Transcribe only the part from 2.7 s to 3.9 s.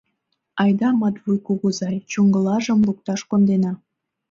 лукташ кондена.